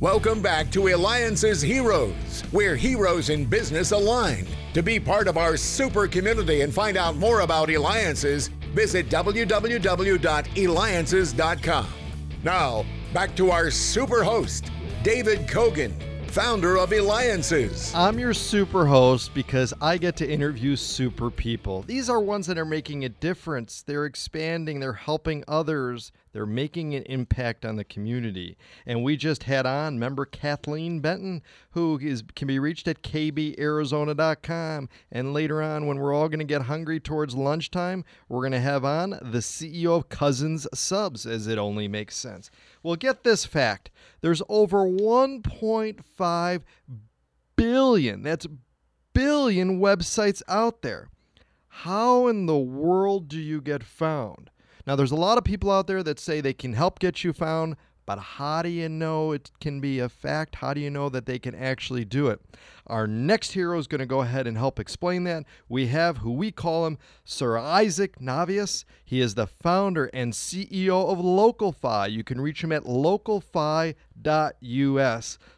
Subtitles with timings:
[0.00, 4.46] Welcome back to Alliance's Heroes, where heroes in business align.
[4.74, 11.86] To be part of our super community and find out more about Eliances, visit www.eliances.com.
[12.44, 12.84] Now,
[13.14, 14.70] back to our super host,
[15.02, 15.94] David Kogan,
[16.30, 17.90] founder of Eliances.
[17.94, 21.84] I'm your super host because I get to interview super people.
[21.86, 23.80] These are ones that are making a difference.
[23.80, 28.58] They're expanding, they're helping others, they're making an impact on the community.
[28.84, 34.90] And we just had on member Kathleen Benton, who is can be reached at kbarizona.com.
[35.10, 38.60] And later on, when we're all going to get hungry towards lunchtime, we're going to
[38.60, 42.50] have on the CEO of Cousins Subs, as it only makes sense.
[42.82, 46.62] Well, get this fact there's over 1.5
[47.56, 48.46] billion, that's
[49.14, 51.08] billion websites out there.
[51.68, 54.50] How in the world do you get found?
[54.86, 57.32] Now, there's a lot of people out there that say they can help get you
[57.32, 60.54] found, but how do you know it can be a fact?
[60.54, 62.40] How do you know that they can actually do it?
[62.86, 65.42] Our next hero is going to go ahead and help explain that.
[65.68, 68.84] We have who we call him Sir Isaac Navius.
[69.04, 72.12] He is the founder and CEO of LocalFi.
[72.12, 73.94] You can reach him at localfi.us.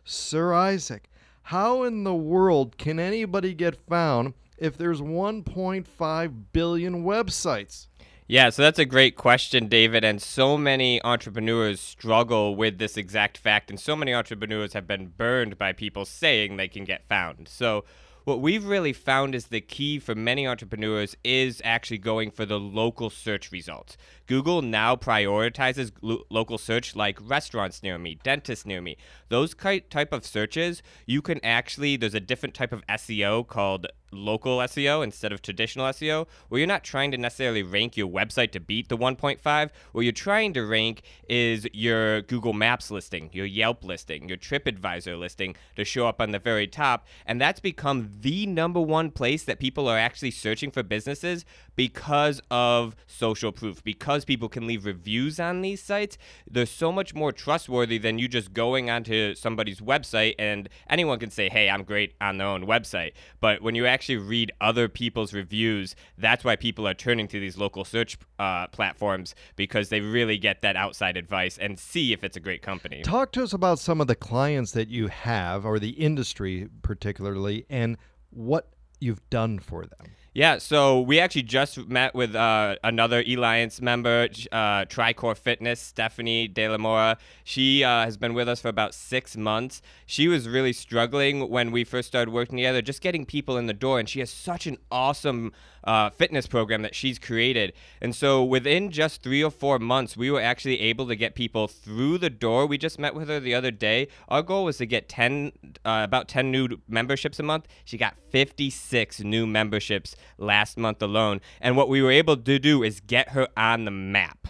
[0.04, 1.10] Sir Isaac,
[1.42, 7.87] how in the world can anybody get found if there's 1.5 billion websites?
[8.30, 10.04] Yeah, so that's a great question, David.
[10.04, 15.06] And so many entrepreneurs struggle with this exact fact, and so many entrepreneurs have been
[15.16, 17.48] burned by people saying they can get found.
[17.48, 17.86] So,
[18.24, 22.60] what we've really found is the key for many entrepreneurs is actually going for the
[22.60, 23.96] local search results.
[24.28, 28.98] Google now prioritizes lo- local search like restaurants near me, dentists near me.
[29.30, 34.58] Those type of searches, you can actually, there's a different type of SEO called local
[34.58, 38.60] SEO instead of traditional SEO, where you're not trying to necessarily rank your website to
[38.60, 39.70] beat the 1.5.
[39.92, 45.18] What you're trying to rank is your Google Maps listing, your Yelp listing, your TripAdvisor
[45.18, 47.06] listing to show up on the very top.
[47.26, 51.44] And that's become the number one place that people are actually searching for businesses
[51.76, 56.18] because of social proof, because people can leave reviews on these sites.
[56.50, 61.30] They're so much more trustworthy than you just going onto somebody's website and anyone can
[61.30, 63.12] say, hey, I'm great on their own website.
[63.40, 67.56] But when you actually read other people's reviews, that's why people are turning to these
[67.56, 72.36] local search uh, platforms because they really get that outside advice and see if it's
[72.36, 73.02] a great company.
[73.02, 77.66] Talk to us about some of the clients that you have or the industry particularly
[77.68, 77.96] and
[78.30, 78.68] what
[79.00, 80.12] you've done for them.
[80.38, 86.46] Yeah, so we actually just met with uh, another Alliance member, uh, Tricor Fitness, Stephanie
[86.46, 87.18] De La Mora.
[87.42, 89.82] She uh, has been with us for about six months.
[90.06, 93.72] She was really struggling when we first started working together, just getting people in the
[93.72, 95.50] door, and she has such an awesome
[95.88, 97.72] uh, fitness program that she's created.
[98.02, 101.66] And so within just three or four months, we were actually able to get people
[101.66, 102.66] through the door.
[102.66, 104.08] We just met with her the other day.
[104.28, 105.50] Our goal was to get 10,
[105.86, 107.66] uh, about 10 new memberships a month.
[107.86, 111.40] She got 56 new memberships last month alone.
[111.58, 114.48] And what we were able to do is get her on the map.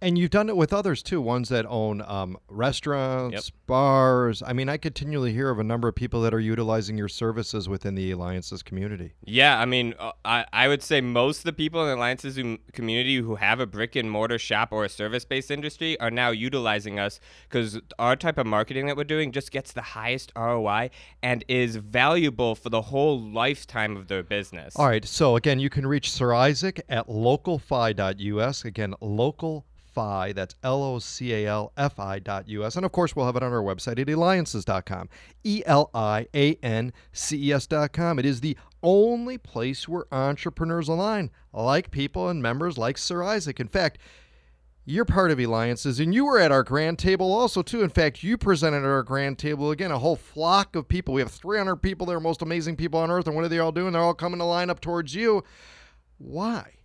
[0.00, 3.66] And you've done it with others too, ones that own um, restaurants, yep.
[3.66, 4.44] bars.
[4.46, 7.68] I mean, I continually hear of a number of people that are utilizing your services
[7.68, 9.14] within the Eliances community.
[9.24, 12.38] Yeah, I mean, uh, I, I would say most of the people in the Eliances
[12.72, 16.30] community who have a brick and mortar shop or a service based industry are now
[16.30, 20.90] utilizing us because our type of marketing that we're doing just gets the highest ROI
[21.24, 24.76] and is valuable for the whole lifetime of their business.
[24.76, 25.04] All right.
[25.04, 28.64] So, again, you can reach Sir Isaac at localfi.us.
[28.64, 29.66] Again, local
[29.98, 30.32] Fi.
[30.32, 32.76] That's L O C A L F I dot US.
[32.76, 35.08] And of course, we'll have it on our website at eliances.com.
[35.42, 38.20] E L I A N C E S dot com.
[38.20, 43.58] It is the only place where entrepreneurs align, like people and members like Sir Isaac.
[43.58, 43.98] In fact,
[44.84, 47.82] you're part of Eliances, and you were at our grand table also, too.
[47.82, 51.12] In fact, you presented at our grand table again, a whole flock of people.
[51.12, 53.26] We have 300 people there, most amazing people on earth.
[53.26, 53.94] And what are they all doing?
[53.94, 55.42] They're all coming to line up towards you.
[56.18, 56.77] Why?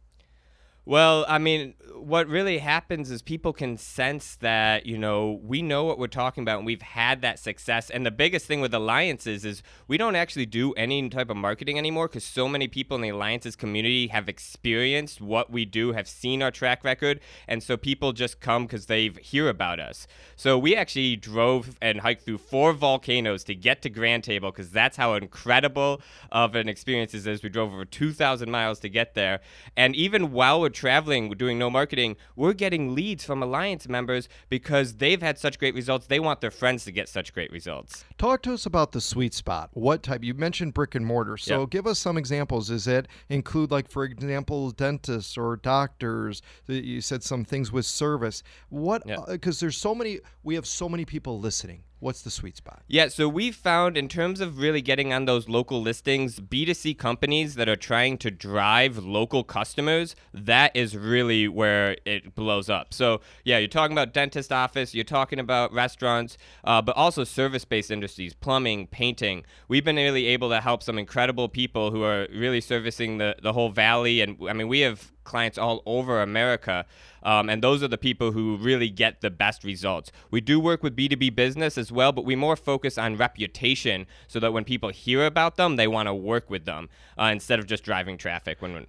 [0.86, 5.86] Well, I mean, what really happens is people can sense that, you know, we know
[5.86, 7.90] what we're talking about and we've had that success.
[7.90, 11.78] And the biggest thing with eliances is we don't actually do any type of marketing
[11.78, 16.06] anymore because so many people in the eliances community have experienced what we do, have
[16.06, 17.22] seen our track record.
[17.48, 20.06] And so people just come because they hear about us.
[20.36, 24.70] So we actually drove and hiked through four volcanoes to get to Grand Table because
[24.70, 27.42] that's how incredible of an experience is.
[27.42, 29.40] We drove over 2,000 miles to get there.
[29.78, 34.28] And even while we're traveling, we're doing no marketing, we're getting leads from Alliance members
[34.50, 36.08] because they've had such great results.
[36.08, 38.04] They want their friends to get such great results.
[38.18, 39.70] Talk to us about the sweet spot.
[39.74, 40.24] What type?
[40.24, 41.38] You mentioned brick and mortar.
[41.38, 41.70] So yep.
[41.70, 42.70] give us some examples.
[42.70, 46.42] Is it include, like, for example, dentists or doctors?
[46.68, 48.44] You said some things with service.
[48.70, 49.04] What?
[49.06, 49.46] Because yep.
[49.46, 52.82] uh, there's so many, we have so many people listening What's the sweet spot?
[52.90, 57.56] Yeah, so we've found in terms of really getting on those local listings, B2C companies
[57.56, 62.94] that are trying to drive local customers, that is really where it blows up.
[62.94, 67.64] So, yeah, you're talking about dentist office, you're talking about restaurants, uh, but also service
[67.64, 69.46] based industries, plumbing, painting.
[69.70, 73.54] We've been really able to help some incredible people who are really servicing the, the
[73.54, 74.20] whole valley.
[74.20, 76.86] And I mean, we have clients all over America.
[77.24, 80.12] Um, and those are the people who really get the best results.
[80.30, 84.40] We do work with B2B business as well, but we more focus on reputation so
[84.40, 87.68] that when people hear about them, they want to work with them uh, instead of
[87.68, 88.62] just driving traffic.
[88.62, 88.88] When, when.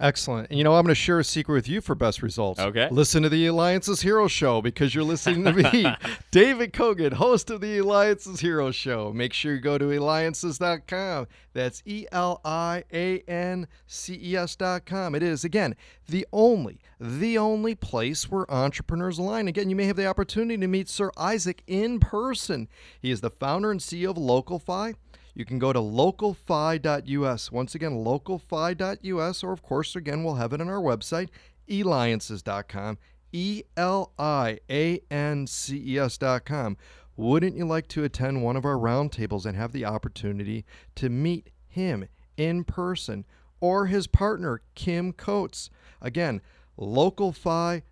[0.00, 0.48] Excellent.
[0.48, 2.58] And you know, I'm going to share a secret with you for best results.
[2.58, 2.88] Okay.
[2.90, 5.94] Listen to the Eliances Hero Show because you're listening to me,
[6.30, 9.12] David Kogan, host of the Eliances Hero Show.
[9.12, 11.26] Make sure you go to eliances.com.
[11.52, 15.14] That's E L I A N C E S.com.
[15.14, 15.76] It is, again,
[16.08, 19.48] the only, the only place where entrepreneurs align.
[19.48, 22.68] Again, you may have the opportunity to meet Sir Isaac in person.
[23.00, 24.94] He is the founder and CEO of LocalFi
[25.34, 27.52] you can go to localfi.us.
[27.52, 31.28] Once again, localfi.us, or of course, again, we'll have it on our website,
[31.68, 32.98] eliances.com,
[33.32, 36.76] E L I A N C E S.com.
[37.16, 41.50] Wouldn't you like to attend one of our roundtables and have the opportunity to meet
[41.68, 43.26] him in person
[43.60, 45.70] or his partner, Kim Coates?
[46.00, 46.40] Again,
[46.78, 47.82] localfi.us.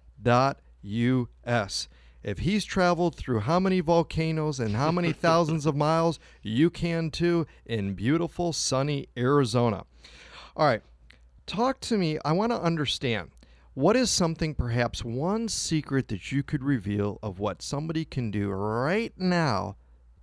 [2.23, 7.11] If he's traveled through how many volcanoes and how many thousands of miles, you can
[7.11, 9.85] too in beautiful, sunny Arizona.
[10.57, 10.83] All right,
[11.47, 12.19] talk to me.
[12.25, 13.31] I want to understand
[13.75, 18.51] what is something, perhaps one secret that you could reveal of what somebody can do
[18.51, 19.77] right now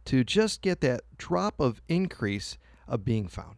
[0.03, 2.57] to just get that drop of increase
[2.87, 3.55] of being found?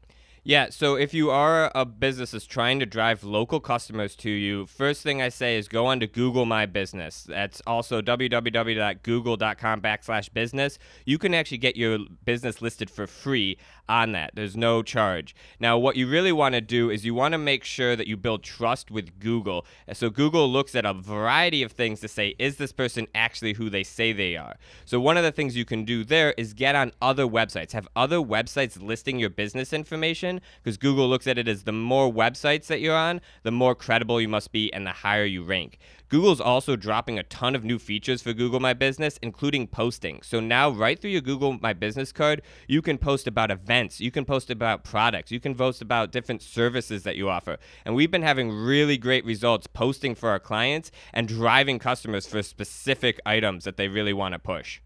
[0.48, 4.66] Yeah, so if you are a business that's trying to drive local customers to you,
[4.66, 7.24] first thing I say is go on to Google My Business.
[7.28, 10.80] That's also www.google.com backslash business.
[11.04, 13.58] You can actually get your business listed for free
[13.89, 14.31] on that.
[14.34, 15.36] There's no charge.
[15.60, 18.18] Now, what you really want to do is you want to make sure that you
[18.18, 19.66] build trust with Google.
[19.94, 23.69] So Google looks at a variety of things to say, is this person actually who
[23.69, 24.56] they say they are?
[24.86, 27.88] So one of the things you can do there is get on other websites, have
[27.95, 32.68] other websites listing your business information because Google looks at it as the more websites
[32.68, 35.80] that you're on, the more credible you must be and the higher you rank.
[36.10, 40.22] Google's also dropping a ton of new features for Google My Business, including posting.
[40.22, 44.12] So now, right through your Google My Business card, you can post about events, you
[44.12, 47.58] can post about products, you can post about different services that you offer.
[47.86, 52.42] And we've been having really great results posting for our clients and driving customers for
[52.42, 54.82] specific items that they really want to push.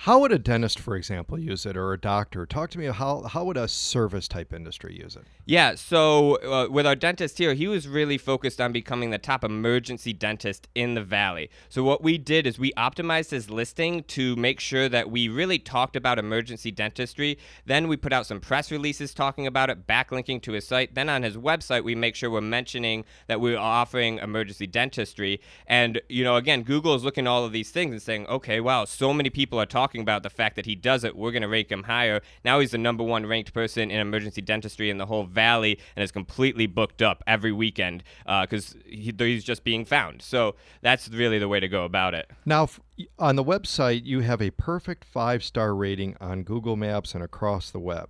[0.00, 2.44] How would a dentist, for example, use it, or a doctor?
[2.44, 2.86] Talk to me.
[2.86, 5.24] How how would a service type industry use it?
[5.46, 5.74] Yeah.
[5.74, 10.12] So uh, with our dentist here, he was really focused on becoming the top emergency
[10.12, 11.50] dentist in the valley.
[11.70, 15.58] So what we did is we optimized his listing to make sure that we really
[15.58, 17.38] talked about emergency dentistry.
[17.64, 20.94] Then we put out some press releases talking about it, backlinking to his site.
[20.94, 25.40] Then on his website, we make sure we're mentioning that we're offering emergency dentistry.
[25.66, 28.60] And you know, again, Google is looking at all of these things and saying, okay,
[28.60, 31.30] wow, so many people are talking talking about the fact that he does it, we're
[31.30, 32.20] going to rank him higher.
[32.44, 36.02] Now he's the number one ranked person in emergency dentistry in the whole valley and
[36.02, 40.22] is completely booked up every weekend because uh, he, he's just being found.
[40.22, 42.28] So that's really the way to go about it.
[42.44, 42.68] Now,
[43.16, 47.70] on the website, you have a perfect five star rating on Google Maps and across
[47.70, 48.08] the web.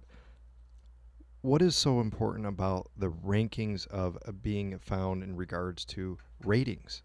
[1.43, 7.03] What is so important about the rankings of being found in regards to ratings?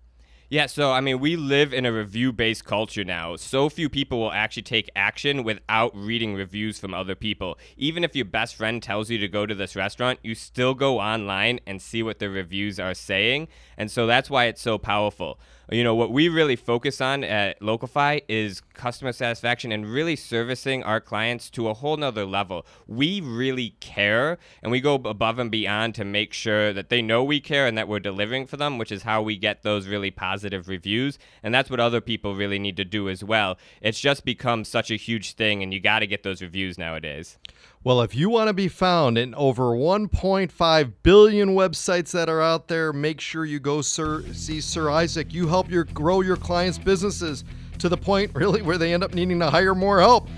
[0.51, 3.37] Yeah, so I mean, we live in a review based culture now.
[3.37, 7.57] So few people will actually take action without reading reviews from other people.
[7.77, 10.99] Even if your best friend tells you to go to this restaurant, you still go
[10.99, 13.47] online and see what the reviews are saying.
[13.77, 15.39] And so that's why it's so powerful
[15.69, 20.83] you know what we really focus on at localfi is customer satisfaction and really servicing
[20.83, 22.65] our clients to a whole nother level.
[22.87, 27.23] We really care and we go above and beyond to make sure that they know
[27.23, 30.11] we care and that we're delivering for them which is how we get those really
[30.11, 33.57] positive reviews and that's what other people really need to do as well.
[33.81, 37.37] It's just become such a huge thing and you got to get those reviews nowadays
[37.83, 42.67] well, if you want to be found in over 1.5 billion websites that are out
[42.67, 45.33] there, make sure you go sir, see Sir Isaac.
[45.33, 47.43] You help your grow your clients' businesses
[47.79, 50.29] to the point really where they end up needing to hire more help.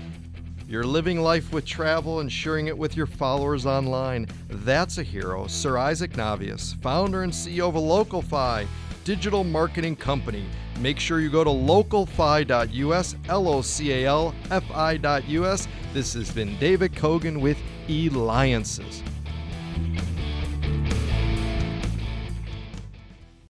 [0.66, 4.26] You're living life with travel and sharing it with your followers online.
[4.48, 5.46] That's a hero.
[5.46, 8.66] Sir Isaac Navius, founder and CEO of LocalFi
[9.04, 10.46] digital marketing company.
[10.80, 15.68] Make sure you go to localfi.us, L O C A L F I.us.
[15.92, 17.58] This has been David Kogan with
[17.88, 19.02] Eliances.